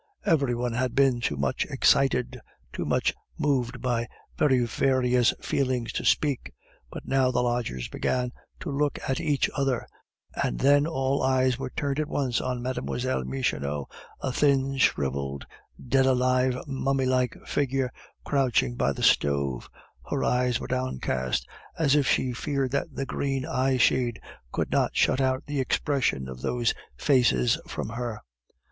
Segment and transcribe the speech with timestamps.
[0.25, 2.41] Every one had been too much excited,
[2.73, 6.51] too much moved by very various feelings to speak.
[6.89, 9.85] But now the lodgers began to look at each other,
[10.33, 13.23] and then all eyes were turned at once on Mlle.
[13.25, 13.87] Michonneau,
[14.21, 15.45] a thin, shriveled,
[15.87, 17.91] dead alive, mummy like figure,
[18.25, 19.69] crouching by the stove;
[20.09, 21.47] her eyes were downcast,
[21.77, 24.19] as if she feared that the green eye shade
[24.51, 28.19] could not shut out the expression of those faces from her.